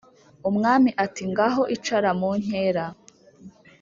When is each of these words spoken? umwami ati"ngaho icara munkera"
umwami 0.49 0.89
ati"ngaho 1.05 1.61
icara 1.75 2.09
munkera" 2.19 2.85